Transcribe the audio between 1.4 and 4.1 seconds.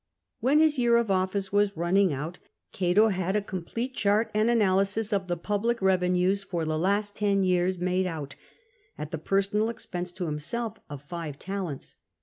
was running out, Cato had a complete